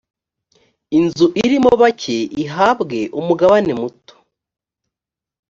inzu 0.99 1.25
irimo 1.43 1.71
bake 1.81 2.17
ihabwe 2.43 2.99
umugabane 3.19 3.71
muto. 3.81 4.15